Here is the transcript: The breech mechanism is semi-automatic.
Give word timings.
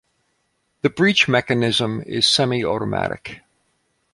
The 0.81 0.89
breech 0.89 1.27
mechanism 1.27 2.01
is 2.07 2.25
semi-automatic. 2.25 3.41